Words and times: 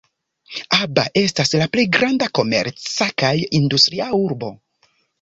Aba 0.85 1.03
estas 1.23 1.53
la 1.61 1.69
plej 1.75 1.85
granda 1.99 2.31
komerca 2.41 3.11
kaj 3.25 3.33
industria 3.63 4.13
urbo. 4.25 4.55